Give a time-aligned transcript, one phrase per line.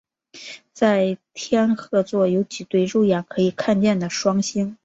[0.73, 4.75] 在天鹤座有几对肉眼可以看见的双星。